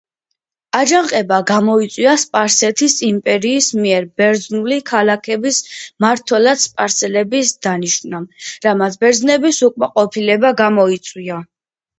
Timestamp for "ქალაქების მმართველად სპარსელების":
4.93-7.53